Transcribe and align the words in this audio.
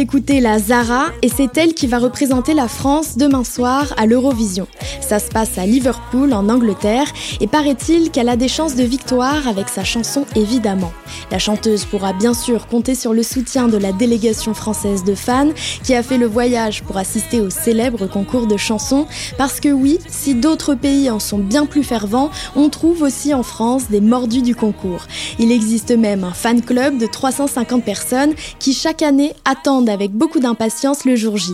D'écouter 0.00 0.40
la 0.40 0.58
Zara 0.58 1.08
et 1.20 1.28
c'est 1.28 1.58
elle 1.58 1.74
qui 1.74 1.86
va 1.86 1.98
représenter 1.98 2.54
la 2.54 2.68
France 2.68 3.18
demain 3.18 3.44
soir 3.44 3.92
à 3.98 4.06
l'Eurovision. 4.06 4.66
Ça 5.02 5.18
se 5.18 5.28
passe 5.28 5.58
à 5.58 5.66
Liverpool 5.66 6.32
en 6.32 6.48
Angleterre 6.48 7.12
et 7.38 7.46
paraît-il 7.46 8.10
qu'elle 8.10 8.30
a 8.30 8.36
des 8.36 8.48
chances 8.48 8.76
de 8.76 8.82
victoire 8.82 9.46
avec 9.46 9.68
sa 9.68 9.84
chanson 9.84 10.24
évidemment. 10.34 10.90
La 11.30 11.38
chanteuse 11.38 11.84
pourra 11.84 12.14
bien 12.14 12.32
sûr 12.32 12.66
compter 12.66 12.94
sur 12.94 13.12
le 13.12 13.22
soutien 13.22 13.68
de 13.68 13.76
la 13.76 13.92
délégation 13.92 14.54
française 14.54 15.04
de 15.04 15.14
fans 15.14 15.50
qui 15.84 15.94
a 15.94 16.02
fait 16.02 16.16
le 16.16 16.26
voyage 16.26 16.82
pour 16.82 16.96
assister 16.96 17.42
au 17.42 17.50
célèbre 17.50 18.06
concours 18.06 18.46
de 18.46 18.56
chansons 18.56 19.06
parce 19.36 19.60
que 19.60 19.68
oui, 19.68 19.98
si 20.08 20.34
d'autres 20.34 20.74
pays 20.74 21.10
en 21.10 21.18
sont 21.18 21.38
bien 21.38 21.66
plus 21.66 21.84
fervents, 21.84 22.30
on 22.56 22.70
trouve 22.70 23.02
aussi 23.02 23.34
en 23.34 23.42
France 23.42 23.90
des 23.90 24.00
mordus 24.00 24.40
du 24.40 24.54
concours. 24.54 25.04
Il 25.38 25.52
existe 25.52 25.90
même 25.90 26.24
un 26.24 26.32
fan 26.32 26.62
club 26.62 26.96
de 26.96 27.06
350 27.06 27.84
personnes 27.84 28.32
qui 28.58 28.72
chaque 28.72 29.02
année 29.02 29.34
attendent 29.44 29.89
avec 29.90 30.12
beaucoup 30.12 30.40
d'impatience 30.40 31.04
le 31.04 31.16
jour 31.16 31.36
J. 31.36 31.52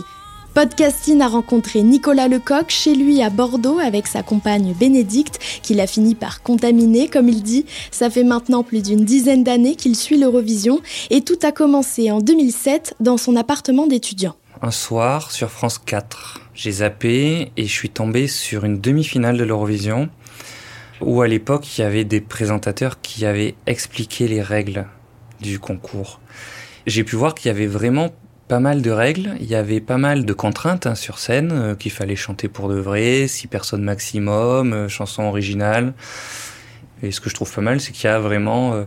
Podcasting 0.53 1.21
a 1.21 1.27
rencontré 1.27 1.83
Nicolas 1.83 2.27
Lecoq 2.27 2.69
chez 2.69 2.95
lui 2.95 3.21
à 3.21 3.29
Bordeaux 3.29 3.77
avec 3.77 4.07
sa 4.07 4.23
compagne 4.23 4.73
Bénédicte, 4.73 5.39
qu'il 5.61 5.79
a 5.79 5.85
fini 5.85 6.15
par 6.15 6.41
contaminer, 6.41 7.09
comme 7.09 7.29
il 7.29 7.43
dit. 7.43 7.65
Ça 7.91 8.09
fait 8.09 8.23
maintenant 8.23 8.63
plus 8.63 8.81
d'une 8.81 9.05
dizaine 9.05 9.43
d'années 9.43 9.75
qu'il 9.75 9.95
suit 9.95 10.17
l'Eurovision 10.17 10.81
et 11.09 11.21
tout 11.21 11.37
a 11.43 11.51
commencé 11.51 12.09
en 12.09 12.21
2007 12.21 12.95
dans 12.99 13.17
son 13.17 13.35
appartement 13.35 13.85
d'étudiant. 13.85 14.35
Un 14.63 14.71
soir, 14.71 15.31
sur 15.31 15.51
France 15.51 15.77
4, 15.77 16.41
j'ai 16.55 16.71
zappé 16.71 17.51
et 17.55 17.65
je 17.65 17.71
suis 17.71 17.91
tombé 17.91 18.27
sur 18.27 18.65
une 18.65 18.81
demi-finale 18.81 19.37
de 19.37 19.43
l'Eurovision 19.43 20.09
où 21.01 21.21
à 21.21 21.27
l'époque 21.27 21.77
il 21.77 21.81
y 21.81 21.83
avait 21.83 22.03
des 22.03 22.21
présentateurs 22.21 22.99
qui 23.01 23.27
avaient 23.27 23.53
expliqué 23.67 24.27
les 24.27 24.41
règles 24.41 24.87
du 25.39 25.59
concours. 25.59 26.19
J'ai 26.87 27.03
pu 27.03 27.15
voir 27.15 27.35
qu'il 27.35 27.49
y 27.49 27.51
avait 27.51 27.67
vraiment 27.67 28.09
pas 28.47 28.59
mal 28.59 28.81
de 28.81 28.91
règles, 28.91 29.35
il 29.39 29.47
y 29.47 29.55
avait 29.55 29.81
pas 29.81 29.97
mal 29.97 30.25
de 30.25 30.33
contraintes 30.33 30.87
hein, 30.87 30.95
sur 30.95 31.19
scène, 31.19 31.51
euh, 31.51 31.75
qu'il 31.75 31.91
fallait 31.91 32.15
chanter 32.15 32.47
pour 32.47 32.69
de 32.69 32.75
vrai, 32.75 33.27
six 33.27 33.47
personnes 33.47 33.83
maximum, 33.83 34.73
euh, 34.73 34.87
chanson 34.87 35.23
originale. 35.23 35.93
Et 37.03 37.11
ce 37.11 37.21
que 37.21 37.29
je 37.29 37.35
trouve 37.35 37.53
pas 37.53 37.61
mal, 37.61 37.79
c'est 37.79 37.91
qu'il 37.91 38.05
y 38.05 38.07
a 38.07 38.19
vraiment 38.19 38.73
euh, 38.73 38.83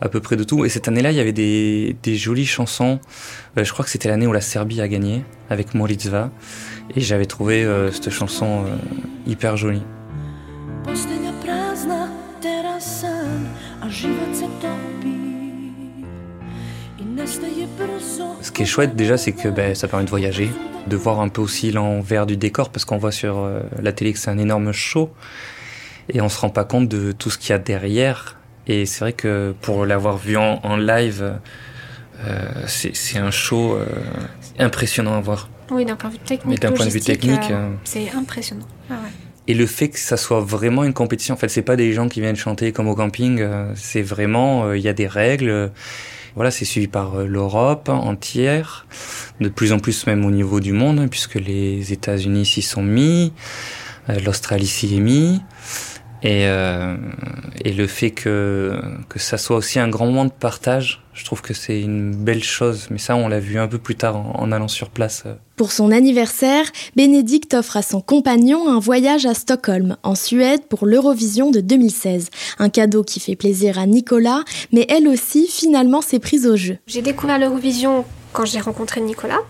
à 0.00 0.08
peu 0.08 0.20
près 0.20 0.36
de 0.36 0.44
tout. 0.44 0.64
Et 0.64 0.68
cette 0.68 0.88
année-là, 0.88 1.12
il 1.12 1.16
y 1.16 1.20
avait 1.20 1.32
des, 1.32 1.96
des 2.02 2.16
jolies 2.16 2.46
chansons. 2.46 3.00
Euh, 3.56 3.64
je 3.64 3.72
crois 3.72 3.84
que 3.84 3.90
c'était 3.90 4.08
l'année 4.08 4.26
où 4.26 4.32
la 4.32 4.42
Serbie 4.42 4.80
a 4.80 4.88
gagné, 4.88 5.24
avec 5.48 5.74
Moritva. 5.74 6.30
Et 6.94 7.00
j'avais 7.00 7.26
trouvé 7.26 7.64
euh, 7.64 7.90
cette 7.90 8.10
chanson 8.10 8.64
hyper 9.26 9.56
jolie. 9.56 9.82
Qui 18.54 18.62
est 18.62 18.66
chouette 18.66 18.96
déjà, 18.96 19.18
c'est 19.18 19.32
que 19.32 19.48
ben, 19.48 19.74
ça 19.74 19.88
permet 19.88 20.04
de 20.04 20.10
voyager, 20.10 20.48
de 20.86 20.96
voir 20.96 21.20
un 21.20 21.28
peu 21.28 21.42
aussi 21.42 21.72
l'envers 21.72 22.24
du 22.24 22.36
décor, 22.36 22.70
parce 22.70 22.84
qu'on 22.84 22.96
voit 22.96 23.12
sur 23.12 23.38
euh, 23.38 23.60
la 23.82 23.92
télé 23.92 24.12
que 24.12 24.18
c'est 24.18 24.30
un 24.30 24.38
énorme 24.38 24.72
show, 24.72 25.10
et 26.12 26.20
on 26.20 26.28
se 26.28 26.38
rend 26.40 26.50
pas 26.50 26.64
compte 26.64 26.88
de 26.88 27.12
tout 27.12 27.30
ce 27.30 27.36
qu'il 27.36 27.50
y 27.50 27.52
a 27.52 27.58
derrière. 27.58 28.36
Et 28.66 28.86
c'est 28.86 29.00
vrai 29.00 29.12
que 29.12 29.54
pour 29.60 29.84
l'avoir 29.84 30.16
vu 30.16 30.36
en, 30.36 30.60
en 30.62 30.76
live, 30.76 31.34
euh, 32.24 32.48
c'est 32.66 32.94
c'est 32.96 33.18
un 33.18 33.30
show 33.30 33.74
euh, 33.74 33.84
impressionnant 34.58 35.18
à 35.18 35.20
voir. 35.20 35.50
Oui, 35.70 35.84
d'un 35.84 35.96
point 35.96 36.10
de 36.10 36.14
vue 36.14 36.20
technique. 36.20 36.62
Mais 36.62 36.68
d'un 36.68 36.72
point 36.72 36.86
de 36.86 36.90
vue 36.90 37.00
technique, 37.00 37.50
euh, 37.50 37.54
euh, 37.54 37.72
c'est 37.84 38.10
impressionnant. 38.12 38.66
Ah 38.88 38.94
ouais. 38.94 39.10
Et 39.48 39.54
le 39.54 39.66
fait 39.66 39.88
que 39.88 39.98
ça 39.98 40.16
soit 40.16 40.40
vraiment 40.40 40.84
une 40.84 40.94
compétition, 40.94 41.34
en 41.34 41.36
fait, 41.36 41.48
c'est 41.48 41.62
pas 41.62 41.76
des 41.76 41.92
gens 41.92 42.08
qui 42.08 42.20
viennent 42.22 42.36
chanter 42.36 42.72
comme 42.72 42.88
au 42.88 42.94
camping, 42.94 43.46
c'est 43.74 44.00
vraiment, 44.00 44.72
il 44.72 44.80
y 44.80 44.88
a 44.88 44.94
des 44.94 45.06
règles. 45.06 45.70
Voilà, 46.34 46.50
c'est 46.50 46.64
suivi 46.64 46.88
par 46.88 47.14
euh, 47.14 47.26
l'Europe 47.26 47.88
entière, 47.88 48.86
de 49.40 49.48
plus 49.48 49.72
en 49.72 49.78
plus 49.78 50.06
même 50.06 50.24
au 50.24 50.30
niveau 50.30 50.60
du 50.60 50.72
monde, 50.72 50.98
hein, 50.98 51.08
puisque 51.08 51.36
les 51.36 51.92
États-Unis 51.92 52.44
s'y 52.44 52.62
sont 52.62 52.82
mis, 52.82 53.32
euh, 54.08 54.18
l'Australie 54.20 54.66
s'y 54.66 54.96
est 54.96 55.00
mis. 55.00 55.40
Et, 56.24 56.46
euh, 56.46 56.96
et 57.62 57.72
le 57.74 57.86
fait 57.86 58.10
que, 58.10 58.80
que 59.10 59.18
ça 59.18 59.36
soit 59.36 59.56
aussi 59.56 59.78
un 59.78 59.88
grand 59.88 60.06
moment 60.06 60.24
de 60.24 60.32
partage, 60.32 61.02
je 61.12 61.22
trouve 61.22 61.42
que 61.42 61.52
c'est 61.52 61.78
une 61.82 62.16
belle 62.16 62.42
chose. 62.42 62.86
Mais 62.90 62.96
ça, 62.96 63.14
on 63.14 63.28
l'a 63.28 63.40
vu 63.40 63.58
un 63.58 63.68
peu 63.68 63.76
plus 63.76 63.94
tard 63.94 64.16
en, 64.16 64.32
en 64.40 64.50
allant 64.50 64.66
sur 64.68 64.88
place. 64.88 65.24
euh. 65.26 65.34
Pour 65.56 65.70
son 65.70 65.90
anniversaire, 65.92 66.64
Bénédicte 66.96 67.52
offre 67.52 67.76
à 67.76 67.82
son 67.82 68.00
compagnon 68.00 68.70
un 68.70 68.78
voyage 68.78 69.26
à 69.26 69.34
Stockholm, 69.34 69.98
en 70.02 70.14
Suède, 70.14 70.62
pour 70.66 70.86
l'Eurovision 70.86 71.50
de 71.50 71.60
2016. 71.60 72.30
Un 72.58 72.70
cadeau 72.70 73.04
qui 73.04 73.20
fait 73.20 73.36
plaisir 73.36 73.78
à 73.78 73.84
Nicolas, 73.84 74.44
mais 74.72 74.86
elle 74.88 75.06
aussi, 75.08 75.46
finalement, 75.46 76.00
s'est 76.00 76.20
prise 76.20 76.46
au 76.46 76.56
jeu. 76.56 76.78
J'ai 76.86 77.02
découvert 77.02 77.38
l'Eurovision 77.38 78.06
quand 78.32 78.46
j'ai 78.46 78.60
rencontré 78.60 79.02
Nicolas. 79.02 79.40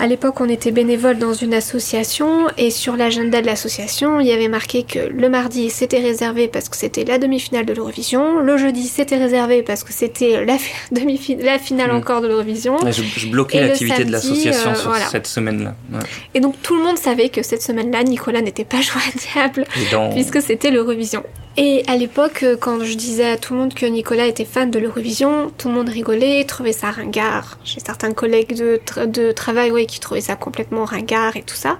À 0.00 0.06
l'époque, 0.06 0.40
on 0.40 0.48
était 0.48 0.70
bénévole 0.70 1.18
dans 1.18 1.34
une 1.34 1.52
association 1.52 2.46
et 2.56 2.70
sur 2.70 2.96
l'agenda 2.96 3.40
de 3.42 3.46
l'association, 3.46 4.18
il 4.18 4.26
y 4.26 4.32
avait 4.32 4.48
marqué 4.48 4.82
que 4.82 4.98
le 4.98 5.28
mardi 5.28 5.68
c'était 5.68 5.98
réservé 6.00 6.48
parce 6.48 6.68
que 6.70 6.76
c'était 6.76 7.04
la 7.04 7.18
demi-finale 7.18 7.66
de 7.66 7.74
l'Eurovision, 7.74 8.40
le 8.40 8.56
jeudi 8.56 8.88
c'était 8.88 9.18
réservé 9.18 9.62
parce 9.62 9.84
que 9.84 9.92
c'était 9.92 10.44
la, 10.44 10.56
fi- 10.56 10.72
demi 10.92 11.20
la 11.40 11.58
finale 11.58 11.92
Mm. 11.92 11.96
encore 11.96 12.20
de 12.22 12.28
l'Eurovision. 12.28 12.78
Je, 12.90 13.02
je 13.02 13.26
bloquais 13.28 13.60
l'activité 13.60 14.04
de 14.04 14.12
l'association 14.12 14.70
euh, 14.70 14.74
sur 14.74 14.88
voilà. 14.90 15.06
cette 15.06 15.26
semaine-là. 15.26 15.74
Ouais. 15.92 16.00
Et 16.34 16.40
donc 16.40 16.54
tout 16.62 16.76
le 16.76 16.82
monde 16.82 16.96
savait 16.98 17.28
que 17.28 17.42
cette 17.42 17.62
semaine-là, 17.62 18.02
Nicolas 18.02 18.40
n'était 18.40 18.64
pas 18.64 18.80
joignable 18.80 19.64
dans- 19.92 20.10
puisque 20.12 20.40
c'était 20.40 20.70
l'Eurovision. 20.70 21.22
Et 21.56 21.82
à 21.88 21.96
l'époque, 21.96 22.44
euh, 22.44 22.56
quand 22.58 22.82
je 22.84 22.94
disais 22.94 23.28
à 23.32 23.36
tout 23.36 23.54
le 23.54 23.60
monde 23.60 23.74
que 23.74 23.84
Nicolas 23.84 24.26
était 24.26 24.44
fan 24.44 24.70
de 24.70 24.78
l'Eurovision, 24.78 25.50
tout 25.58 25.68
le 25.68 25.74
monde 25.74 25.88
rigolait, 25.88 26.44
trouvait 26.44 26.72
ça 26.72 26.90
ringard. 26.90 27.58
J'ai 27.64 27.80
certains 27.80 28.12
collègues 28.12 28.54
de, 28.56 28.80
tra- 28.86 29.10
de 29.10 29.32
travail 29.32 29.72
ouais, 29.72 29.84
qui 29.90 30.00
trouvaient 30.00 30.20
ça 30.20 30.36
complètement 30.36 30.84
ringard 30.84 31.36
et 31.36 31.42
tout 31.42 31.56
ça. 31.56 31.78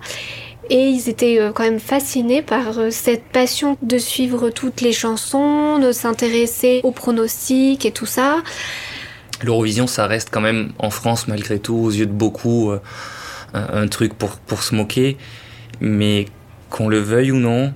Et 0.71 0.89
ils 0.89 1.09
étaient 1.09 1.41
euh, 1.41 1.51
quand 1.53 1.65
même 1.65 1.81
fascinés 1.81 2.43
par 2.43 2.79
euh, 2.79 2.91
cette 2.91 3.25
passion 3.25 3.77
de 3.83 3.99
suivre 3.99 4.51
toutes 4.51 4.81
les 4.81 4.93
chansons, 4.93 5.81
de 5.81 5.91
s'intéresser 5.91 6.81
aux 6.85 6.93
pronostics 6.93 7.85
et 7.85 7.91
tout 7.91 8.07
ça. 8.07 8.39
L'Eurovision, 9.43 9.89
ça 9.89 10.07
reste 10.07 10.29
quand 10.31 10.41
même 10.41 10.73
en 10.79 10.91
France, 10.91 11.27
malgré 11.27 11.59
tout, 11.59 11.75
aux 11.75 11.91
yeux 11.91 12.07
de 12.07 12.13
beaucoup, 12.13 12.71
euh, 12.71 12.79
un, 13.53 13.89
truc 13.89 14.15
pour, 14.15 14.37
pour 14.37 14.63
se 14.63 14.77
moquer. 14.77 15.17
Mais 15.81 16.27
qu'on 16.69 16.89
le 16.89 16.99
veuille 16.99 17.33
ou 17.33 17.39
non, 17.39 17.73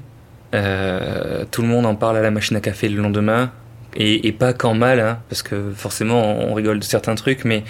tout 0.53 1.63
le 1.63 1.69
monde 1.69 1.85
en 1.85 1.97
parle 1.97 2.17
à 2.17 2.23
la 2.23 2.31
machine 2.31 2.57
à 2.57 2.61
café 2.61 2.89
le 2.89 3.03
lendemain. 3.03 3.51
Et, 3.97 4.31
pas 4.33 4.53
qu'en 4.53 4.75
mal, 4.75 5.01
hein, 5.01 5.19
parce 5.29 5.43
que 5.43 5.73
forcément 5.75 6.39
on 6.39 6.53
rigole 6.53 6.81
de 6.81 6.85
certains 6.85 7.15
trucs, 7.15 7.45
mais 7.45 7.65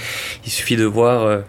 il 0.45 0.51
suffit 0.51 0.77
de 0.77 0.85
voir 0.85 1.45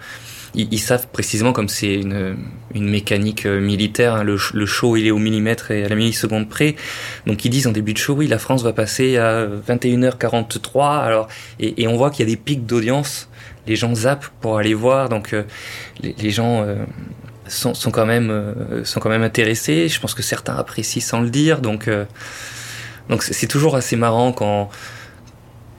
ils, 0.55 0.67
ils 0.71 0.79
savent 0.79 1.07
précisément 1.07 1.53
comme 1.53 1.69
c'est 1.69 1.95
une, 1.95 2.37
une 2.73 2.89
mécanique 2.89 3.45
euh, 3.45 3.59
militaire, 3.59 4.15
hein, 4.15 4.23
le, 4.23 4.37
le 4.53 4.65
show 4.65 4.97
il 4.97 5.05
est 5.05 5.11
au 5.11 5.17
millimètre 5.17 5.71
et 5.71 5.83
à 5.83 5.89
la 5.89 5.95
milliseconde 5.95 6.49
près. 6.49 6.75
Donc 7.27 7.45
ils 7.45 7.49
disent 7.49 7.67
en 7.67 7.71
début 7.71 7.93
de 7.93 7.97
show, 7.97 8.13
oui, 8.13 8.27
la 8.27 8.39
France 8.39 8.63
va 8.63 8.73
passer 8.73 9.17
à 9.17 9.45
21h43. 9.45 11.01
Alors 11.01 11.27
et, 11.59 11.83
et 11.83 11.87
on 11.87 11.97
voit 11.97 12.09
qu'il 12.09 12.27
y 12.27 12.31
a 12.31 12.31
des 12.31 12.41
pics 12.41 12.65
d'audience. 12.65 13.29
Les 13.67 13.75
gens 13.75 13.95
zappent 13.95 14.27
pour 14.41 14.57
aller 14.57 14.73
voir, 14.75 15.09
donc 15.09 15.33
euh, 15.33 15.43
les, 16.01 16.29
gens 16.29 16.61
euh, 16.61 16.75
sont, 17.47 17.73
sont 17.73 17.91
quand 17.91 18.05
même 18.05 18.29
euh, 18.29 18.83
sont 18.83 18.99
quand 18.99 19.09
même 19.09 19.23
intéressés. 19.23 19.87
Je 19.89 19.99
pense 19.99 20.13
que 20.13 20.23
certains 20.23 20.55
apprécient 20.55 21.01
sans 21.01 21.21
le 21.21 21.29
dire, 21.29 21.61
donc 21.61 21.87
euh, 21.87 22.05
donc 23.09 23.23
c'est 23.23 23.47
toujours 23.47 23.75
assez 23.75 23.95
marrant 23.95 24.31
quand 24.31 24.69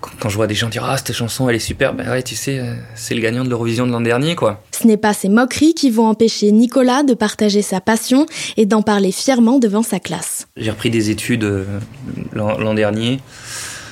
quand 0.00 0.28
je 0.28 0.37
vois 0.37 0.46
des 0.46 0.54
gens 0.54 0.69
dire 0.69 0.84
ah 0.84 0.96
cette 0.96 1.12
chanson 1.12 1.48
elle 1.48 1.56
est 1.56 1.60
super. 1.60 1.94
Ben 1.94 2.08
ouais, 2.08 2.22
tu 2.22 2.34
sais, 2.34 2.58
euh, 2.58 2.75
c'est 2.94 3.14
le 3.14 3.20
gagnant 3.20 3.44
de 3.44 3.50
l'Eurovision 3.50 3.87
de 3.87 3.93
l'an 3.93 4.00
dernier 4.00 4.34
quoi. 4.34 4.62
Ce 4.72 4.87
n'est 4.87 4.96
pas 4.96 5.12
ces 5.12 5.28
moqueries 5.28 5.75
qui 5.75 5.90
vont 5.90 6.06
empêcher 6.06 6.52
Nicolas 6.52 7.02
de 7.02 7.14
partager 7.14 7.62
sa 7.62 7.81
passion 7.81 8.26
et 8.56 8.66
d'en 8.66 8.82
parler 8.82 9.12
fièrement 9.12 9.58
devant 9.58 9.82
sa 9.82 10.00
classe. 10.00 10.46
J'ai 10.56 10.70
repris 10.70 10.90
des 10.90 11.10
études 11.10 11.44
euh, 11.44 11.64
l'an 12.32 12.75
dernier. 12.75 13.20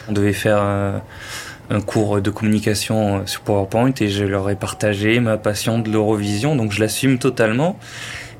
On 0.09 0.13
devait 0.13 0.33
faire 0.33 0.59
euh, 0.61 0.99
un 1.71 1.81
cours 1.81 2.21
de 2.21 2.31
communication 2.31 3.27
sur 3.27 3.41
PowerPoint 3.41 3.93
et 4.01 4.09
je 4.09 4.25
leur 4.25 4.49
ai 4.51 4.57
partagé 4.57 5.21
ma 5.21 5.39
passion 5.39 5.79
de 5.79 5.91
l'Eurovision, 5.91 6.57
donc 6.57 6.73
je 6.73 6.81
l'assume 6.81 7.19
totalement. 7.19 7.79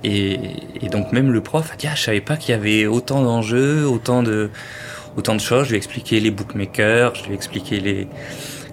Et, 0.07 0.39
et 0.83 0.89
donc 0.91 1.13
même 1.13 1.33
le 1.33 1.41
prof 1.41 1.71
a 1.73 1.77
dit 1.77 1.87
ah 1.87 1.95
je 1.95 2.03
savais 2.03 2.21
pas 2.21 2.37
qu'il 2.37 2.51
y 2.51 2.59
avait 2.59 2.85
autant 2.85 3.23
d'enjeux, 3.23 3.87
autant 3.87 4.23
de 4.23 4.51
autant 5.17 5.35
de 5.35 5.41
choses. 5.41 5.65
Je 5.65 5.69
lui 5.71 5.75
ai 5.77 5.79
expliqué 5.79 6.21
les 6.21 6.31
bookmakers, 6.31 7.15
je 7.15 7.25
lui 7.25 7.33
ai 7.33 7.35
expliqué 7.35 7.81
les 7.81 8.09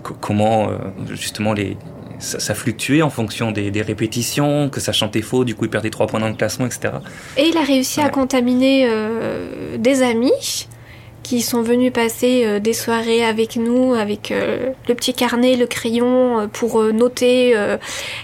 co- 0.04 0.16
comment 0.20 0.70
euh, 0.70 0.78
justement 1.12 1.54
les 1.54 1.78
ça, 2.20 2.40
ça 2.40 2.54
fluctuait 2.54 3.02
en 3.02 3.10
fonction 3.10 3.52
des, 3.52 3.72
des 3.72 3.82
répétitions, 3.82 4.70
que 4.70 4.80
ça 4.80 4.92
chantait 4.92 5.24
faux, 5.24 5.44
du 5.44 5.56
coup 5.56 5.66
il 5.66 5.72
perdait 5.72 5.90
trois 5.90 6.06
points 6.08 6.20
dans 6.20 6.28
le 6.28 6.36
classement, 6.36 6.68
etc. 6.68 6.94
Et 7.38 7.48
il 7.48 7.58
a 7.58 7.64
réussi 7.64 8.00
à 8.00 8.10
contaminer 8.10 8.86
euh, 8.88 9.78
des 9.78 10.04
amis 10.04 10.68
qui 11.24 11.42
sont 11.42 11.62
venus 11.64 11.92
passer 11.94 12.44
euh, 12.46 12.60
des 12.60 12.74
soirées 12.74 13.24
avec 13.24 13.56
nous, 13.56 13.94
avec 13.96 14.32
euh, 14.32 14.70
le 14.88 14.94
petit 14.96 15.14
carnet, 15.16 15.56
le 15.56 15.66
crayon, 15.66 16.48
pour 16.54 16.84
noter 16.94 17.56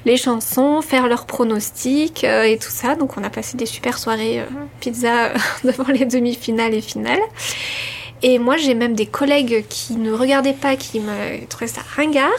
les 0.06 0.18
chansons, 0.18 0.81
faire 0.84 1.08
leurs 1.08 1.25
pronostics 1.25 2.24
et 2.24 2.58
tout 2.62 2.69
ça. 2.69 2.96
Donc 2.96 3.18
on 3.18 3.24
a 3.24 3.30
passé 3.31 3.58
des 3.58 3.66
super 3.66 3.98
soirées 3.98 4.44
pizza 4.80 5.31
devant 5.64 5.88
les 5.92 6.06
demi-finales 6.06 6.75
et 6.75 6.81
finales. 6.81 7.19
Et 8.24 8.40
moi, 8.40 8.58
j'ai 8.58 8.74
même 8.74 8.96
des 8.96 9.06
collègues 9.06 9.66
qui 9.69 9.96
ne 9.96 10.12
regardaient 10.12 10.54
pas, 10.54 10.75
qui 10.75 11.00
me 11.00 11.46
trouvaient 11.48 11.68
ça 11.68 11.81
ringard, 11.96 12.31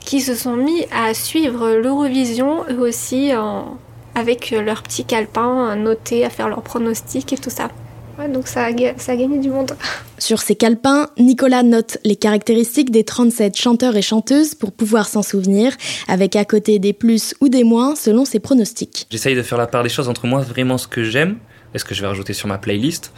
qui 0.00 0.20
se 0.20 0.34
sont 0.34 0.56
mis 0.56 0.86
à 0.92 1.14
suivre 1.14 1.72
l'Eurovision, 1.72 2.64
eux 2.70 2.80
aussi, 2.80 3.34
en, 3.34 3.78
avec 4.14 4.50
leur 4.50 4.82
petit 4.82 5.04
calepin, 5.04 5.68
à 5.68 5.74
noter, 5.74 6.24
à 6.24 6.30
faire 6.30 6.48
leurs 6.48 6.62
pronostics 6.62 7.32
et 7.32 7.38
tout 7.38 7.50
ça. 7.50 7.70
Ouais, 8.18 8.28
donc 8.28 8.48
ça 8.48 8.66
a, 8.66 8.70
ça 8.96 9.12
a 9.12 9.16
gagné 9.16 9.38
du 9.38 9.48
monde. 9.48 9.76
Sur 10.18 10.40
ses 10.40 10.56
calepins, 10.56 11.08
Nicolas 11.18 11.62
note 11.62 11.98
les 12.04 12.16
caractéristiques 12.16 12.90
des 12.90 13.04
37 13.04 13.56
chanteurs 13.56 13.96
et 13.96 14.02
chanteuses 14.02 14.56
pour 14.56 14.72
pouvoir 14.72 15.06
s'en 15.06 15.22
souvenir, 15.22 15.72
avec 16.08 16.34
à 16.34 16.44
côté 16.44 16.80
des 16.80 16.92
plus 16.92 17.34
ou 17.40 17.48
des 17.48 17.62
moins 17.62 17.94
selon 17.94 18.24
ses 18.24 18.40
pronostics. 18.40 19.06
J'essaye 19.10 19.36
de 19.36 19.42
faire 19.42 19.58
la 19.58 19.68
part 19.68 19.84
des 19.84 19.88
choses 19.88 20.08
entre 20.08 20.26
moi, 20.26 20.40
vraiment 20.40 20.78
ce 20.78 20.88
que 20.88 21.04
j'aime, 21.04 21.38
et 21.74 21.78
ce 21.78 21.84
que 21.84 21.94
je 21.94 22.00
vais 22.00 22.08
rajouter 22.08 22.32
sur 22.32 22.48
ma 22.48 22.58
playlist, 22.58 23.12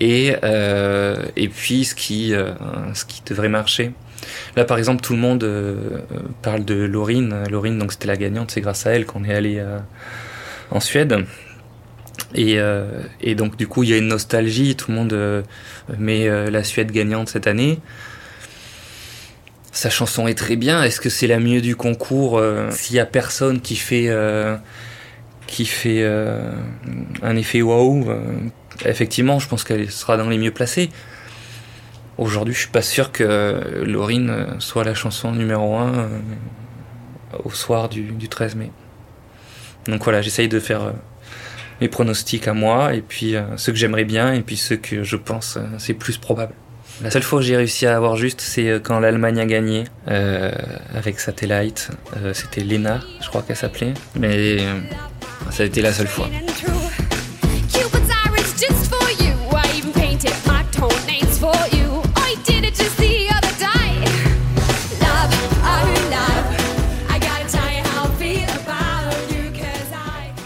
et, 0.00 0.34
euh, 0.42 1.16
et 1.36 1.48
puis 1.48 1.84
ce 1.84 1.94
qui, 1.94 2.34
euh, 2.34 2.52
ce 2.94 3.04
qui 3.04 3.22
devrait 3.26 3.48
marcher. 3.48 3.92
Là, 4.56 4.64
par 4.64 4.78
exemple, 4.78 5.02
tout 5.02 5.12
le 5.12 5.18
monde 5.18 5.44
euh, 5.44 5.98
parle 6.42 6.64
de 6.64 6.74
Laurine. 6.74 7.44
Laurine, 7.50 7.78
donc 7.78 7.92
c'était 7.92 8.08
la 8.08 8.16
gagnante, 8.16 8.50
c'est 8.50 8.60
grâce 8.60 8.86
à 8.86 8.90
elle 8.90 9.06
qu'on 9.06 9.24
est 9.24 9.34
allé 9.34 9.62
en 10.70 10.80
Suède. 10.80 11.24
Et, 12.34 12.58
et 13.20 13.34
donc, 13.34 13.56
du 13.56 13.66
coup, 13.66 13.82
il 13.82 13.90
y 13.90 13.94
a 13.94 13.96
une 13.96 14.08
nostalgie. 14.08 14.76
Tout 14.76 14.90
le 14.90 14.96
monde 14.96 15.44
met 15.98 16.28
la 16.50 16.64
Suède 16.64 16.92
gagnante 16.92 17.28
cette 17.28 17.46
année. 17.46 17.80
Sa 19.72 19.90
chanson 19.90 20.28
est 20.28 20.34
très 20.34 20.56
bien. 20.56 20.82
Est-ce 20.82 21.00
que 21.00 21.08
c'est 21.08 21.26
la 21.26 21.40
mieux 21.40 21.60
du 21.60 21.76
concours 21.76 22.40
S'il 22.70 22.96
y 22.96 23.00
a 23.00 23.06
personne 23.06 23.60
qui 23.60 23.76
fait 23.76 24.14
qui 25.46 25.64
fait 25.64 26.04
un 27.22 27.36
effet 27.36 27.62
waouh, 27.62 28.06
effectivement, 28.84 29.38
je 29.38 29.48
pense 29.48 29.64
qu'elle 29.64 29.90
sera 29.90 30.16
dans 30.16 30.28
les 30.28 30.38
mieux 30.38 30.50
placés. 30.50 30.90
Aujourd'hui, 32.18 32.54
je 32.54 32.60
suis 32.60 32.68
pas 32.68 32.82
sûr 32.82 33.12
que 33.12 33.82
Laurine 33.84 34.30
euh, 34.30 34.46
soit 34.58 34.84
la 34.84 34.94
chanson 34.94 35.32
numéro 35.32 35.76
1 35.76 36.08
au 37.44 37.50
soir 37.50 37.88
du, 37.88 38.02
du 38.02 38.28
13 38.28 38.56
mai. 38.56 38.70
Donc 39.86 40.04
voilà, 40.04 40.20
j'essaye 40.20 40.48
de 40.48 40.60
faire 40.60 40.82
euh, 40.82 40.92
mes 41.80 41.88
pronostics 41.88 42.46
à 42.48 42.52
moi, 42.52 42.94
et 42.94 43.00
puis 43.00 43.36
euh, 43.36 43.42
ceux 43.56 43.72
que 43.72 43.78
j'aimerais 43.78 44.04
bien, 44.04 44.34
et 44.34 44.42
puis 44.42 44.56
ceux 44.56 44.76
que 44.76 45.02
je 45.02 45.16
pense 45.16 45.56
euh, 45.56 45.62
c'est 45.78 45.94
plus 45.94 46.18
probable. 46.18 46.52
La 47.02 47.10
seule 47.10 47.22
fois 47.22 47.38
que 47.38 47.46
j'ai 47.46 47.56
réussi 47.56 47.86
à 47.86 47.96
avoir 47.96 48.16
juste, 48.16 48.42
c'est 48.42 48.68
euh, 48.68 48.78
quand 48.78 49.00
l'Allemagne 49.00 49.40
a 49.40 49.46
gagné 49.46 49.84
euh, 50.08 50.52
avec 50.94 51.18
Satellite. 51.18 51.90
Euh, 52.18 52.34
C'était 52.34 52.60
Lena, 52.60 53.00
je 53.22 53.28
crois 53.28 53.40
qu'elle 53.40 53.56
s'appelait. 53.56 53.94
Mais 54.16 54.58
euh, 54.60 54.78
ça 55.50 55.62
a 55.62 55.66
été 55.66 55.80
la 55.80 55.94
seule 55.94 56.08
fois. 56.08 56.28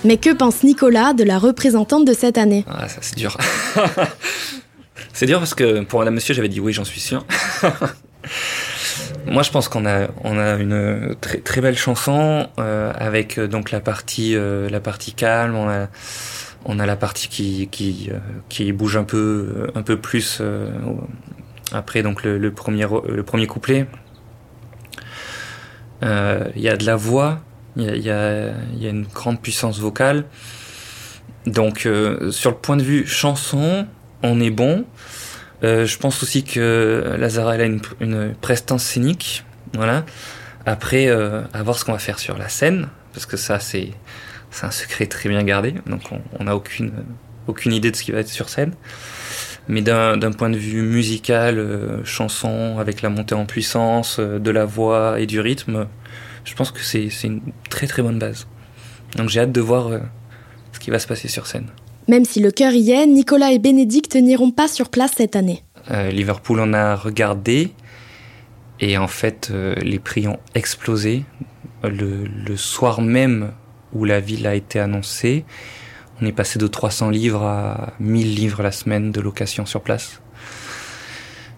Mais 0.04 0.18
que 0.18 0.30
pense 0.34 0.62
Nicolas 0.62 1.14
de 1.14 1.24
la 1.24 1.38
représentante 1.38 2.04
de 2.04 2.12
cette 2.12 2.36
année? 2.36 2.64
Ah, 2.68 2.88
ça 2.88 2.98
c'est 3.00 3.16
dur. 3.16 3.36
c'est 5.14 5.26
dur 5.26 5.38
parce 5.38 5.54
que 5.54 5.82
pour 5.82 6.00
Madame 6.00 6.14
Monsieur, 6.14 6.34
j'avais 6.34 6.48
dit 6.48 6.60
oui, 6.60 6.72
j'en 6.72 6.84
suis 6.84 7.00
sûr. 7.00 7.24
Moi, 9.26 9.42
je 9.42 9.50
pense 9.50 9.68
qu'on 9.68 9.86
a, 9.86 10.08
on 10.22 10.38
a 10.38 10.56
une 10.56 11.16
très, 11.20 11.38
très 11.38 11.60
belle 11.60 11.78
chanson 11.78 12.46
euh, 12.58 12.92
avec 12.96 13.38
euh, 13.38 13.48
donc 13.48 13.70
la 13.70 13.80
partie, 13.80 14.36
euh, 14.36 14.68
la 14.68 14.80
partie 14.80 15.14
calme. 15.14 15.54
On 15.54 15.68
a, 15.68 15.88
on 16.66 16.78
a 16.78 16.86
la 16.86 16.96
partie 16.96 17.28
qui, 17.28 17.68
qui, 17.68 18.10
qui 18.48 18.72
bouge 18.72 18.96
un 18.96 19.04
peu, 19.04 19.70
un 19.74 19.82
peu 19.82 19.98
plus 19.98 20.42
après 21.72 22.02
donc 22.02 22.22
le, 22.22 22.50
premier, 22.52 22.86
le 23.06 23.22
premier 23.22 23.46
couplet. 23.46 23.86
Il 26.02 26.60
y 26.60 26.68
a 26.68 26.76
de 26.76 26.86
la 26.86 26.96
voix, 26.96 27.40
il 27.76 27.85
y 27.85 27.88
a, 27.88 27.97
y, 27.97 28.11
a, 28.11 28.53
y 28.79 28.87
a 28.87 28.91
une 28.91 29.05
grande 29.06 29.41
puissance 29.41 29.79
vocale. 29.79 30.25
Donc, 31.47 31.87
euh, 31.87 32.31
sur 32.31 32.50
le 32.50 32.56
point 32.56 32.76
de 32.76 32.82
vue 32.82 33.06
chanson, 33.06 33.87
on 34.23 34.41
est 34.41 34.50
bon. 34.50 34.85
Euh, 35.62 35.87
je 35.87 35.99
pense 35.99 36.23
aussi 36.23 36.44
que 36.44 37.17
Lazara 37.19 37.55
elle 37.56 37.61
a 37.61 37.65
une, 37.65 37.81
une 38.00 38.35
prestance 38.35 38.82
scénique. 38.82 39.44
Voilà. 39.75 40.05
Après, 40.66 41.09
euh, 41.09 41.43
à 41.52 41.62
voir 41.62 41.78
ce 41.78 41.85
qu'on 41.85 41.93
va 41.93 41.99
faire 41.99 42.19
sur 42.19 42.38
la 42.38 42.49
scène, 42.49 42.88
parce 43.12 43.26
que 43.26 43.37
ça, 43.37 43.61
c'est 43.61 43.90
un 44.62 44.71
secret 44.71 45.07
très 45.07 45.28
bien 45.28 45.43
gardé. 45.43 45.75
Donc, 45.87 46.02
on 46.38 46.45
n'a 46.45 46.57
aucune, 46.57 46.93
aucune 47.47 47.73
idée 47.73 47.90
de 47.90 47.97
ce 47.97 48.02
qui 48.02 48.12
va 48.12 48.21
être 48.21 48.28
sur 48.28 48.49
scène. 48.49 48.73
Mais 49.66 49.81
d'un 49.81 50.19
d'un 50.19 50.33
point 50.33 50.50
de 50.50 50.59
vue 50.59 50.83
musical, 50.83 51.59
euh, 51.59 52.04
chanson, 52.04 52.76
avec 52.78 53.00
la 53.00 53.09
montée 53.09 53.35
en 53.35 53.47
puissance, 53.47 54.19
euh, 54.19 54.38
de 54.38 54.50
la 54.50 54.66
voix 54.66 55.19
et 55.19 55.26
du 55.26 55.40
rythme, 55.40 55.87
je 56.44 56.54
pense 56.54 56.70
que 56.70 56.80
c'est 56.80 57.08
une 57.24 57.40
très 57.70 57.86
très 57.86 58.02
bonne 58.02 58.18
base. 58.18 58.46
Donc, 59.16 59.28
j'ai 59.28 59.40
hâte 59.40 59.52
de 59.52 59.60
voir 59.60 59.88
euh, 59.88 59.98
ce 60.72 60.78
qui 60.78 60.90
va 60.90 60.98
se 60.98 61.06
passer 61.06 61.28
sur 61.28 61.46
scène. 61.46 61.66
Même 62.08 62.24
si 62.24 62.40
le 62.40 62.50
cœur 62.50 62.72
y 62.72 62.90
est, 62.90 63.06
Nicolas 63.06 63.52
et 63.52 63.58
Bénédicte 63.58 64.16
n'iront 64.16 64.50
pas 64.50 64.68
sur 64.68 64.90
place 64.90 65.12
cette 65.16 65.36
année. 65.36 65.62
Euh, 65.90 66.10
Liverpool 66.10 66.60
en 66.60 66.72
a 66.72 66.96
regardé 66.96 67.72
et 68.80 68.98
en 68.98 69.06
fait 69.06 69.48
euh, 69.50 69.74
les 69.76 69.98
prix 69.98 70.26
ont 70.26 70.38
explosé 70.54 71.24
le, 71.82 72.24
le 72.24 72.56
soir 72.56 73.00
même 73.00 73.52
où 73.92 74.04
la 74.04 74.20
ville 74.20 74.46
a 74.46 74.54
été 74.54 74.80
annoncée. 74.80 75.44
On 76.20 76.26
est 76.26 76.32
passé 76.32 76.58
de 76.58 76.66
300 76.66 77.10
livres 77.10 77.42
à 77.42 77.92
1000 78.00 78.34
livres 78.34 78.62
la 78.62 78.72
semaine 78.72 79.10
de 79.10 79.20
location 79.20 79.66
sur 79.66 79.80
place. 79.80 80.20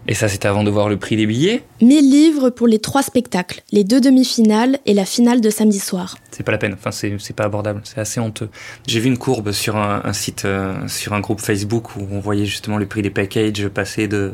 Et 0.07 0.13
ça 0.13 0.27
c'était 0.29 0.47
avant 0.47 0.63
de 0.63 0.69
voir 0.69 0.89
le 0.89 0.97
prix 0.97 1.15
des 1.15 1.25
billets. 1.25 1.63
1000 1.81 2.09
livres 2.09 2.49
pour 2.49 2.67
les 2.67 2.79
trois 2.79 3.03
spectacles, 3.03 3.61
les 3.71 3.83
deux 3.83 3.99
demi-finales 3.99 4.79
et 4.85 4.93
la 4.93 5.05
finale 5.05 5.41
de 5.41 5.49
samedi 5.49 5.79
soir. 5.79 6.17
C'est 6.31 6.43
pas 6.43 6.51
la 6.51 6.57
peine. 6.57 6.73
Enfin 6.73 6.91
c'est 6.91 7.35
pas 7.35 7.43
abordable. 7.43 7.81
C'est 7.83 7.99
assez 7.99 8.19
honteux. 8.19 8.49
J'ai 8.87 8.99
vu 8.99 9.07
une 9.07 9.17
courbe 9.17 9.51
sur 9.51 9.75
un, 9.75 10.01
un 10.03 10.13
site 10.13 10.45
euh, 10.45 10.87
sur 10.87 11.13
un 11.13 11.19
groupe 11.19 11.41
Facebook 11.41 11.95
où 11.95 12.07
on 12.11 12.19
voyait 12.19 12.45
justement 12.45 12.77
le 12.77 12.85
prix 12.85 13.01
des 13.01 13.09
packages 13.09 13.67
passer 13.67 14.07
de 14.07 14.33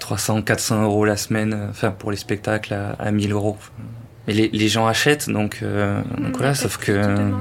300, 0.00 0.42
400 0.42 0.82
euros 0.82 1.04
la 1.04 1.16
semaine, 1.16 1.54
euh, 1.54 1.70
enfin 1.70 1.90
pour 1.90 2.10
les 2.10 2.16
spectacles 2.16 2.74
à, 2.74 2.90
à 2.98 3.10
1000 3.10 3.32
euros. 3.32 3.56
Mais 4.26 4.34
les, 4.34 4.48
les 4.52 4.68
gens 4.68 4.86
achètent, 4.86 5.30
donc, 5.30 5.60
euh, 5.62 6.02
donc 6.18 6.36
voilà, 6.36 6.54
sauf 6.54 6.76
que, 6.76 7.32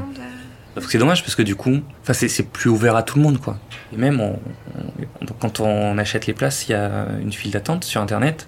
sauf 0.77 0.85
que 0.85 0.91
c'est 0.91 0.97
dommage 0.97 1.23
parce 1.23 1.35
que 1.35 1.41
du 1.41 1.55
coup, 1.55 1.81
c'est 2.13 2.51
plus 2.51 2.69
ouvert 2.69 2.95
à 2.95 3.03
tout 3.03 3.17
le 3.17 3.23
monde 3.23 3.39
quoi. 3.39 3.57
Et 3.93 3.97
même 3.97 4.19
on- 4.21 4.39
on- 4.75 5.25
donc 5.25 5.37
quand 5.39 5.59
on 5.59 5.97
achète 5.97 6.27
les 6.27 6.33
places, 6.33 6.67
il 6.67 6.71
y 6.71 6.75
a 6.75 7.07
une 7.21 7.31
file 7.33 7.51
d'attente 7.51 7.83
sur 7.83 8.01
internet. 8.01 8.47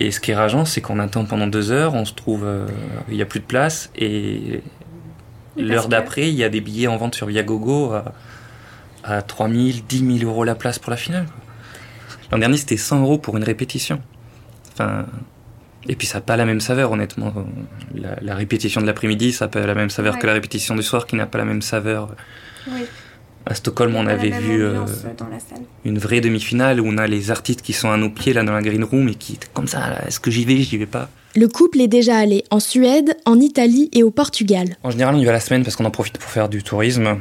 Et 0.00 0.10
ce 0.10 0.18
qui 0.20 0.32
est 0.32 0.34
rageant, 0.34 0.64
c'est 0.64 0.80
qu'on 0.80 0.98
attend 0.98 1.24
pendant 1.24 1.46
deux 1.46 1.70
heures, 1.70 1.94
on 1.94 2.04
se 2.04 2.12
trouve, 2.14 2.44
euh, 2.44 2.66
il 3.08 3.14
n'y 3.16 3.22
a 3.22 3.26
plus 3.26 3.38
de 3.40 3.44
place, 3.44 3.90
et 3.96 4.60
l'heure 5.56 5.88
d'après, 5.88 6.28
il 6.28 6.34
y 6.34 6.42
a 6.42 6.48
des 6.48 6.60
billets 6.60 6.88
en 6.88 6.96
vente 6.96 7.14
sur 7.14 7.28
Viagogo 7.28 7.92
à, 7.92 8.12
à 9.04 9.22
3 9.22 9.48
000, 9.48 9.78
10 9.88 10.18
000 10.18 10.28
euros 10.30 10.42
la 10.44 10.56
place 10.56 10.78
pour 10.80 10.90
la 10.90 10.96
finale. 10.96 11.26
L'an 12.32 12.38
dernier, 12.38 12.56
c'était 12.56 12.76
100 12.76 13.00
euros 13.02 13.18
pour 13.18 13.36
une 13.36 13.44
répétition. 13.44 14.00
Enfin, 14.72 15.06
et 15.88 15.96
puis 15.96 16.06
ça 16.06 16.18
n'a 16.18 16.22
pas 16.22 16.36
la 16.36 16.44
même 16.44 16.60
saveur, 16.60 16.92
honnêtement. 16.92 17.32
La, 17.94 18.16
la 18.22 18.34
répétition 18.34 18.80
de 18.80 18.86
l'après-midi, 18.86 19.32
ça 19.32 19.44
n'a 19.46 19.48
pas 19.50 19.66
la 19.66 19.74
même 19.74 19.90
saveur 19.90 20.14
Ouais. 20.14 20.20
que 20.20 20.26
la 20.26 20.32
répétition 20.32 20.74
du 20.74 20.82
soir, 20.82 21.06
qui 21.06 21.16
n'a 21.16 21.26
pas 21.26 21.38
la 21.38 21.44
même 21.44 21.62
saveur. 21.62 22.14
Oui. 22.68 22.80
À 23.46 23.54
Stockholm, 23.54 23.94
on 23.94 24.06
avait 24.06 24.30
vu 24.30 24.62
euh, 24.62 24.80
ambiance 24.80 25.04
dans 25.18 25.28
la 25.28 25.38
salle. 25.38 25.58
une 25.84 25.98
vraie 25.98 26.22
demi-finale 26.22 26.80
où 26.80 26.86
on 26.86 26.96
a 26.96 27.06
les 27.06 27.30
artistes 27.30 27.60
qui 27.60 27.74
sont 27.74 27.90
à 27.90 27.98
nos 27.98 28.08
pieds 28.08 28.32
là 28.32 28.42
dans 28.42 28.52
la 28.54 28.62
green 28.62 28.82
room 28.84 29.06
et 29.08 29.14
qui 29.14 29.34
étaient 29.34 29.48
comme 29.52 29.68
ça. 29.68 29.80
là, 29.80 30.06
Est-ce 30.08 30.18
que 30.18 30.30
j'y 30.30 30.46
vais, 30.46 30.56
j'y 30.56 30.78
vais 30.78 30.86
pas? 30.86 31.10
Le 31.36 31.46
couple 31.48 31.82
est 31.82 31.88
déjà 31.88 32.16
allé 32.16 32.44
en 32.50 32.58
Suède, 32.60 33.16
en 33.26 33.38
Italie 33.40 33.90
et 33.92 34.02
au 34.02 34.10
Portugal. 34.10 34.76
En 34.82 34.90
général, 34.90 35.14
on 35.14 35.18
y 35.18 35.24
va 35.26 35.32
la 35.32 35.40
semaine 35.40 35.62
parce 35.62 35.76
qu'on 35.76 35.84
en 35.84 35.90
profite 35.90 36.16
pour 36.16 36.30
faire 36.30 36.48
du 36.48 36.62
tourisme. 36.62 37.18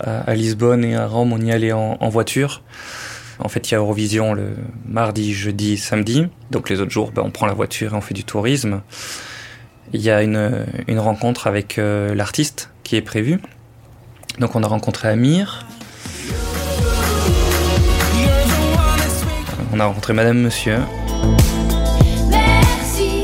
À, 0.00 0.20
à 0.20 0.34
Lisbonne 0.34 0.84
et 0.84 0.94
à 0.96 1.06
Rome, 1.06 1.32
on 1.32 1.40
y 1.40 1.50
allait 1.50 1.72
en, 1.72 1.96
en 1.98 2.08
voiture. 2.08 2.62
En 3.38 3.48
fait, 3.48 3.70
il 3.70 3.72
y 3.72 3.74
a 3.74 3.78
Eurovision 3.78 4.34
le 4.34 4.56
mardi, 4.86 5.34
jeudi, 5.34 5.76
samedi. 5.76 6.26
Donc 6.50 6.70
les 6.70 6.80
autres 6.80 6.92
jours, 6.92 7.10
ben, 7.12 7.22
on 7.24 7.30
prend 7.30 7.46
la 7.46 7.54
voiture 7.54 7.92
et 7.92 7.96
on 7.96 8.00
fait 8.00 8.14
du 8.14 8.24
tourisme. 8.24 8.82
Il 9.92 10.00
y 10.00 10.10
a 10.10 10.22
une, 10.22 10.66
une 10.86 10.98
rencontre 10.98 11.46
avec 11.46 11.78
euh, 11.78 12.14
l'artiste 12.14 12.70
qui 12.84 12.96
est 12.96 13.02
prévue. 13.02 13.40
Donc 14.38 14.54
on 14.56 14.62
a 14.62 14.66
rencontré 14.66 15.08
Amir. 15.08 15.66
On 19.72 19.80
a 19.80 19.86
rencontré 19.86 20.12
Madame 20.12 20.38
Monsieur. 20.38 20.78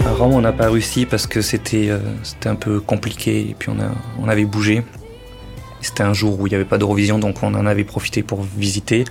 À 0.06 0.12
Rome, 0.12 0.32
on 0.32 0.40
n'a 0.40 0.52
pas 0.52 0.68
réussi 0.68 1.06
parce 1.06 1.26
que 1.26 1.40
c'était 1.40 1.88
euh, 1.88 1.98
c'était 2.22 2.48
un 2.48 2.56
peu 2.56 2.80
compliqué 2.80 3.40
et 3.50 3.56
puis 3.58 3.70
on, 3.70 3.80
a, 3.80 3.90
on 4.20 4.28
avait 4.28 4.44
bougé. 4.44 4.82
C'était 5.80 6.02
un 6.02 6.12
jour 6.12 6.40
où 6.40 6.46
il 6.46 6.50
n'y 6.50 6.56
avait 6.56 6.64
pas 6.64 6.78
d'Eurovision, 6.78 7.18
donc 7.18 7.42
on 7.42 7.54
en 7.54 7.66
avait 7.66 7.84
profité 7.84 8.22
pour 8.22 8.42
visiter. 8.42 9.04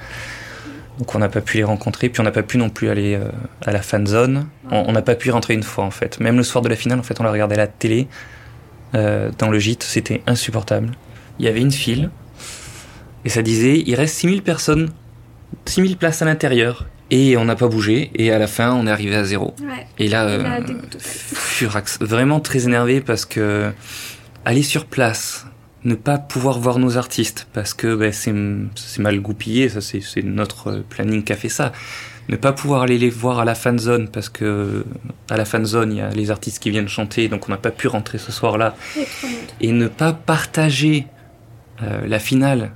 Donc 1.00 1.15
on 1.15 1.20
n'a 1.20 1.29
pas 1.29 1.39
pu 1.39 1.58
les 1.58 1.63
rencontrer, 1.63 2.10
puis 2.10 2.20
on 2.20 2.25
n'a 2.25 2.32
pas 2.32 2.44
pu 2.44 2.58
non 2.58 2.70
plus 2.70 2.89
aller 2.89 3.15
euh, 3.15 3.29
à 3.65 3.72
la 3.72 3.82
fan 3.82 4.06
zone. 4.06 4.48
On 4.70 4.91
n'a 4.91 5.01
pas 5.01 5.15
pu 5.15 5.29
y 5.29 5.32
rentrer 5.32 5.53
une 5.53 5.63
fois 5.63 5.86
en 5.86 5.91
fait. 5.91 6.20
Même 6.20 6.36
le 6.36 6.44
soir 6.44 6.62
de 6.62 6.70
la 6.70 6.75
finale, 6.75 7.00
en 7.00 7.03
fait, 7.03 7.20
on 7.22 7.24
l'a 7.24 7.32
regardé 7.32 7.56
à 7.56 7.58
la 7.58 7.68
télé, 7.68 8.08
euh, 8.96 9.32
dans 9.38 9.50
le 9.50 9.60
gîte, 9.60 9.84
c'était 9.84 10.22
insupportable. 10.27 10.91
Il 11.39 11.46
y 11.46 11.48
avait 11.48 11.62
une 11.62 11.72
file, 11.72 12.10
et 13.24 13.29
ça 13.29 13.41
disait, 13.41 13.82
il 13.86 13.96
reste 13.96 14.15
6000 14.15 14.41
personnes, 14.44 14.89
6000 15.65 15.96
places 15.98 16.22
à 16.22 16.25
l'intérieur. 16.25 16.86
Et 17.12 17.38
on 17.38 17.46
n'a 17.46 17.56
pas 17.56 17.68
bougé, 17.68 18.12
et 18.13 18.32
à 18.32 18.38
la 18.38 18.46
fin, 18.46 18.74
on 18.74 18.86
est 18.86 18.91
arrivé 18.91 19.15
à 19.15 19.24
zéro. 19.24 19.56
Ouais. 19.62 19.88
Et 19.98 20.10
là, 20.10 20.25
euh, 20.25 20.62
furax, 21.00 21.98
vraiment 22.01 22.39
très 22.39 22.65
énervé 22.65 23.01
parce 23.01 23.25
que 23.25 23.72
aller 24.46 24.62
sur 24.62 24.86
place, 24.86 25.48
ne 25.86 25.96
pas 25.96 26.18
pouvoir 26.18 26.60
voir 26.60 26.80
nos 26.80 26.98
artistes 26.98 27.48
parce 27.54 27.74
que 27.74 27.96
ben, 27.96 28.12
c'est 28.12 28.34
mal 29.02 29.20
goupillé, 29.20 29.70
ça 29.70 29.82
c'est 29.82 30.24
notre 30.24 30.84
planning 30.90 31.24
qui 31.24 31.34
a 31.34 31.36
fait 31.36 31.50
ça. 31.50 31.72
Ne 32.28 32.36
pas 32.36 32.54
pouvoir 32.54 32.84
aller 32.84 33.00
les 33.00 33.10
voir 33.10 33.40
à 33.40 33.46
la 33.46 33.56
fan 33.56 33.80
zone 33.80 34.08
parce 34.08 34.30
que 34.30 34.86
à 35.30 35.38
la 35.38 35.46
fan 35.46 35.66
zone 35.66 35.94
il 35.94 35.98
y 35.98 36.02
a 36.02 36.10
les 36.10 36.30
artistes 36.30 36.60
qui 36.60 36.70
viennent 36.70 36.88
chanter 36.88 37.28
donc 37.28 37.48
on 37.48 37.52
n'a 37.52 37.58
pas 37.58 37.72
pu 37.72 37.88
rentrer 37.88 38.20
ce 38.20 38.32
soir-là 38.32 38.76
et 39.62 39.72
ne 39.72 39.88
pas 39.88 40.14
partager 40.14 41.08
euh, 41.82 42.06
la 42.06 42.20
finale 42.20 42.72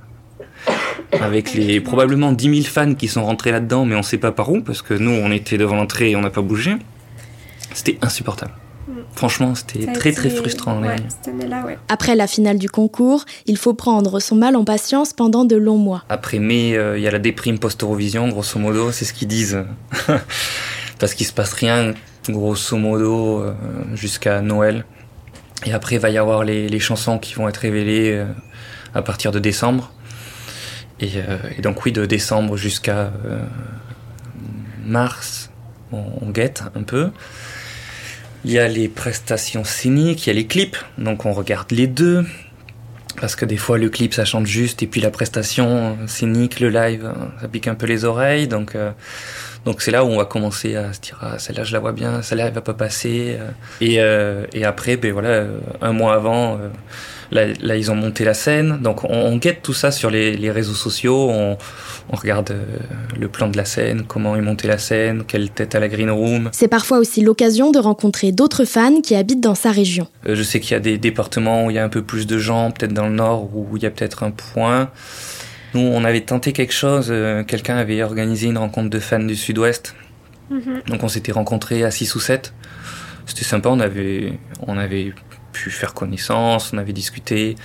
avec 1.12 1.54
les 1.54 1.80
probablement 1.80 2.32
10 2.32 2.62
000 2.62 2.66
fans 2.66 2.94
qui 2.94 3.08
sont 3.08 3.24
rentrés 3.24 3.52
là-dedans, 3.52 3.84
mais 3.84 3.94
on 3.94 4.02
sait 4.02 4.18
pas 4.18 4.32
par 4.32 4.50
où, 4.50 4.60
parce 4.60 4.82
que 4.82 4.94
nous, 4.94 5.12
on 5.12 5.30
était 5.30 5.58
devant 5.58 5.76
l'entrée 5.76 6.10
et 6.10 6.16
on 6.16 6.20
n'a 6.20 6.30
pas 6.30 6.42
bougé. 6.42 6.76
C'était 7.72 7.98
insupportable. 8.02 8.52
Franchement, 9.16 9.54
c'était 9.54 9.92
très 9.92 10.12
très 10.12 10.28
frustrant. 10.28 10.80
Ouais, 10.82 10.96
les- 10.96 11.02
cette 11.08 11.28
année-là, 11.28 11.64
ouais. 11.64 11.78
Après 11.88 12.16
la 12.16 12.26
finale 12.26 12.58
du 12.58 12.68
concours, 12.68 13.24
il 13.46 13.56
faut 13.56 13.72
prendre 13.74 14.18
son 14.20 14.34
mal 14.34 14.56
en 14.56 14.64
patience 14.64 15.12
pendant 15.12 15.44
de 15.44 15.54
longs 15.56 15.78
mois. 15.78 16.04
Après 16.08 16.38
mai, 16.40 16.76
euh, 16.76 16.98
il 16.98 17.02
y 17.04 17.06
a 17.06 17.10
la 17.12 17.20
déprime 17.20 17.58
post-Eurovision, 17.58 18.28
grosso 18.28 18.58
modo, 18.58 18.90
c'est 18.90 19.04
ce 19.04 19.12
qu'ils 19.12 19.28
disent. 19.28 19.64
Parce 20.98 21.14
qu'il 21.14 21.26
se 21.26 21.32
passe 21.32 21.52
rien, 21.52 21.94
grosso 22.28 22.76
modo, 22.76 23.40
euh, 23.40 23.54
jusqu'à 23.94 24.40
Noël. 24.40 24.84
Et 25.66 25.72
après, 25.72 25.94
il 25.96 26.00
va 26.00 26.10
y 26.10 26.18
avoir 26.18 26.42
les, 26.44 26.68
les 26.68 26.80
chansons 26.80 27.18
qui 27.18 27.34
vont 27.34 27.48
être 27.48 27.58
révélées 27.58 28.12
euh, 28.12 28.26
à 28.94 29.02
partir 29.02 29.30
de 29.32 29.38
décembre. 29.38 29.92
Et, 31.00 31.10
euh, 31.16 31.38
et 31.56 31.62
donc, 31.62 31.84
oui, 31.84 31.92
de 31.92 32.04
décembre 32.04 32.56
jusqu'à 32.56 33.12
euh, 33.26 33.42
mars, 34.84 35.50
on, 35.92 36.02
on 36.20 36.30
guette 36.30 36.64
un 36.74 36.82
peu. 36.82 37.10
Il 38.44 38.52
y 38.52 38.58
a 38.58 38.68
les 38.68 38.88
prestations 38.88 39.64
scéniques, 39.64 40.26
il 40.26 40.30
y 40.30 40.30
a 40.30 40.34
les 40.34 40.46
clips, 40.46 40.76
donc 40.98 41.24
on 41.24 41.32
regarde 41.32 41.70
les 41.72 41.86
deux. 41.86 42.24
Parce 43.20 43.36
que 43.36 43.44
des 43.44 43.56
fois, 43.56 43.78
le 43.78 43.88
clip, 43.88 44.12
ça 44.12 44.24
chante 44.24 44.46
juste, 44.46 44.82
et 44.82 44.86
puis 44.86 45.00
la 45.00 45.10
prestation 45.10 45.96
scénique, 46.06 46.60
le 46.60 46.68
live, 46.68 47.12
ça 47.40 47.48
pique 47.48 47.68
un 47.68 47.74
peu 47.74 47.86
les 47.86 48.04
oreilles. 48.04 48.48
Donc, 48.48 48.74
euh, 48.74 48.90
donc 49.64 49.82
c'est 49.82 49.92
là 49.92 50.04
où 50.04 50.08
on 50.08 50.16
va 50.16 50.24
commencer 50.24 50.74
à 50.74 50.92
se 50.92 51.00
dire, 51.00 51.18
ah, 51.22 51.38
celle-là, 51.38 51.64
je 51.64 51.72
la 51.72 51.78
vois 51.78 51.92
bien, 51.92 52.22
celle-là, 52.22 52.48
elle 52.48 52.52
va 52.52 52.60
pas 52.60 52.74
passer. 52.74 53.38
Et, 53.80 54.00
euh, 54.00 54.46
et 54.52 54.64
après, 54.64 54.96
ben 54.96 55.12
voilà, 55.12 55.44
un 55.80 55.92
mois 55.92 56.14
avant, 56.14 56.54
euh, 56.54 56.68
là, 57.34 57.46
là, 57.60 57.76
ils 57.76 57.90
ont 57.90 57.94
monté 57.94 58.24
la 58.24 58.32
scène. 58.32 58.78
Donc, 58.80 59.04
on, 59.04 59.08
on 59.12 59.36
guette 59.36 59.60
tout 59.62 59.74
ça 59.74 59.90
sur 59.90 60.08
les, 60.10 60.34
les 60.36 60.50
réseaux 60.50 60.72
sociaux. 60.72 61.28
On, 61.30 61.58
on 62.10 62.16
regarde 62.16 62.50
euh, 62.52 62.64
le 63.18 63.28
plan 63.28 63.48
de 63.48 63.56
la 63.58 63.64
scène, 63.66 64.04
comment 64.06 64.36
est 64.36 64.40
montée 64.40 64.66
la 64.68 64.78
scène, 64.78 65.24
quelle 65.26 65.50
tête 65.50 65.74
à 65.74 65.80
la 65.80 65.88
green 65.88 66.10
room. 66.10 66.48
C'est 66.52 66.68
parfois 66.68 66.98
aussi 66.98 67.20
l'occasion 67.20 67.70
de 67.70 67.78
rencontrer 67.78 68.32
d'autres 68.32 68.64
fans 68.64 69.00
qui 69.02 69.14
habitent 69.14 69.40
dans 69.42 69.54
sa 69.54 69.70
région. 69.72 70.06
Euh, 70.26 70.34
Je 70.34 70.42
sais 70.42 70.60
qu'il 70.60 70.72
y 70.72 70.74
a 70.76 70.80
des 70.80 70.96
départements 70.96 71.66
où 71.66 71.70
il 71.70 71.76
y 71.76 71.78
a 71.78 71.84
un 71.84 71.88
peu 71.90 72.02
plus 72.02 72.26
de 72.26 72.38
gens, 72.38 72.70
peut-être 72.70 72.94
dans 72.94 73.06
le 73.08 73.14
nord 73.14 73.54
où 73.54 73.76
il 73.76 73.82
y 73.82 73.86
a 73.86 73.90
peut-être 73.90 74.22
un 74.22 74.30
point. 74.30 74.90
Nous, 75.74 75.80
on 75.80 76.04
avait 76.04 76.20
tenté 76.20 76.52
quelque 76.52 76.72
chose. 76.72 77.08
euh, 77.10 77.42
Quelqu'un 77.42 77.76
avait 77.76 78.02
organisé 78.02 78.46
une 78.46 78.58
rencontre 78.58 78.90
de 78.90 78.98
fans 79.00 79.18
du 79.18 79.34
sud-ouest. 79.36 79.94
Mhm. 80.50 80.82
Donc 80.88 81.02
on 81.02 81.08
s'était 81.08 81.32
rencontrés 81.32 81.84
à 81.84 81.90
6 81.90 82.14
ou 82.14 82.20
7. 82.20 82.52
C'était 83.26 83.44
sympa, 83.44 83.70
on 83.70 83.80
avait, 83.80 84.34
on 84.66 84.76
avait 84.76 85.14
pu 85.54 85.70
faire 85.70 85.94
connaissance, 85.94 86.72
on 86.74 86.78
avait 86.78 86.92
discuté. 86.92 87.56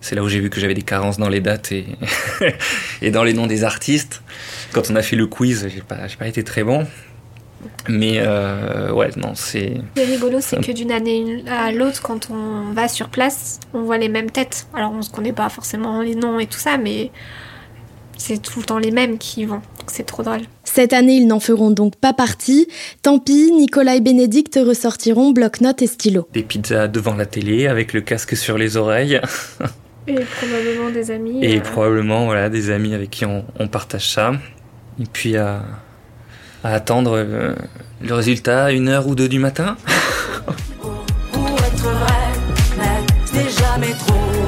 C'est 0.00 0.14
là 0.14 0.22
où 0.22 0.28
j'ai 0.28 0.38
vu 0.38 0.48
que 0.48 0.60
j'avais 0.60 0.74
des 0.74 0.82
carences 0.82 1.18
dans 1.18 1.28
les 1.28 1.40
dates 1.40 1.72
et, 1.72 1.86
et 3.02 3.10
dans 3.10 3.24
les 3.24 3.32
noms 3.32 3.48
des 3.48 3.64
artistes. 3.64 4.22
Quand 4.72 4.90
on 4.90 4.96
a 4.96 5.02
fait 5.02 5.16
le 5.16 5.26
quiz, 5.26 5.66
j'ai 5.74 5.80
pas, 5.80 5.96
pas 6.18 6.28
été 6.28 6.44
très 6.44 6.62
bon. 6.62 6.86
Mais 7.88 8.18
euh, 8.18 8.92
ouais, 8.92 9.10
non, 9.16 9.32
c'est... 9.34 9.80
Est 9.96 10.04
rigolo, 10.04 10.38
c'est 10.40 10.64
que 10.64 10.72
d'une 10.72 10.92
année 10.92 11.42
à 11.48 11.72
l'autre, 11.72 12.00
quand 12.02 12.30
on 12.30 12.72
va 12.72 12.86
sur 12.86 13.08
place, 13.08 13.58
on 13.74 13.82
voit 13.82 13.98
les 13.98 14.08
mêmes 14.08 14.30
têtes. 14.30 14.68
Alors, 14.74 14.92
on 14.92 15.02
se 15.02 15.10
connaît 15.10 15.32
pas 15.32 15.48
forcément 15.48 16.00
les 16.00 16.14
noms 16.14 16.38
et 16.38 16.46
tout 16.46 16.58
ça, 16.58 16.78
mais 16.78 17.10
c'est 18.16 18.40
tout 18.40 18.60
le 18.60 18.66
temps 18.66 18.78
les 18.78 18.92
mêmes 18.92 19.18
qui 19.18 19.44
vont. 19.44 19.62
C'est 19.90 20.04
trop 20.06 20.22
drôle. 20.22 20.40
Cette 20.64 20.92
année, 20.92 21.16
ils 21.16 21.26
n'en 21.26 21.40
feront 21.40 21.70
donc 21.70 21.96
pas 21.96 22.12
partie. 22.12 22.68
Tant 23.02 23.18
pis, 23.18 23.50
Nicolas 23.52 23.96
et 23.96 24.00
Bénédicte 24.00 24.58
ressortiront 24.64 25.30
bloc-notes 25.32 25.82
et 25.82 25.86
stylo. 25.86 26.28
des 26.32 26.42
pizzas 26.42 26.88
devant 26.88 27.14
la 27.14 27.26
télé 27.26 27.66
avec 27.66 27.92
le 27.92 28.00
casque 28.00 28.36
sur 28.36 28.58
les 28.58 28.76
oreilles 28.76 29.20
Et 30.06 30.14
probablement 30.14 30.90
des 30.90 31.10
amis. 31.10 31.44
et 31.44 31.58
euh, 31.58 31.60
probablement 31.60 32.24
voilà 32.26 32.48
des 32.48 32.70
amis 32.70 32.94
avec 32.94 33.10
qui 33.10 33.24
on, 33.26 33.44
on 33.58 33.68
partage 33.68 34.08
ça 34.10 34.32
et 35.00 35.04
puis 35.12 35.36
à, 35.36 35.62
à 36.64 36.72
attendre 36.74 37.12
euh, 37.16 37.54
le 38.02 38.14
résultat 38.14 38.64
à 38.66 38.72
une 38.72 38.88
heure 38.88 39.06
ou 39.06 39.14
deux 39.14 39.28
du 39.28 39.38
matin 39.38 39.76
pour 41.32 41.46
être 41.58 41.82
vrai, 41.82 42.32
mais 42.78 43.06
c'est 43.26 43.50
jamais 43.60 43.92
trop 43.92 44.47